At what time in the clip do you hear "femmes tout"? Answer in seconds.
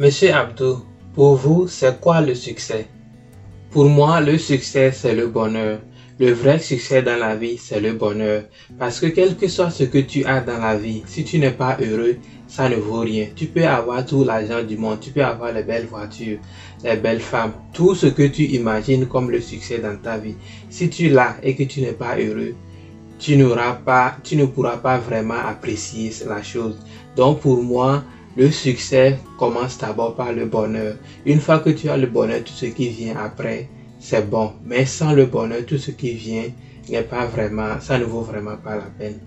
17.20-17.94